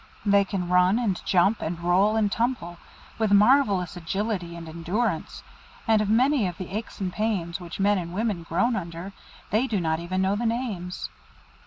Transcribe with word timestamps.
They 0.25 0.43
can 0.45 0.67
run 0.67 0.97
and 0.97 1.23
jump, 1.27 1.61
and 1.61 1.79
roll 1.79 2.15
and 2.15 2.31
tumble, 2.31 2.77
with 3.19 3.31
marvellous 3.31 3.95
agility 3.95 4.55
and 4.55 4.67
endurance, 4.67 5.43
and 5.87 6.01
of 6.01 6.09
many 6.09 6.47
of 6.47 6.57
the 6.57 6.75
aches 6.75 6.99
and 6.99 7.13
pains 7.13 7.59
which 7.59 7.79
men 7.79 7.99
and 7.99 8.11
women 8.11 8.41
groan 8.41 8.75
under, 8.75 9.13
they 9.51 9.67
do 9.67 9.79
not 9.79 9.99
even 9.99 10.19
know 10.23 10.35
the 10.35 10.47
names. 10.47 11.11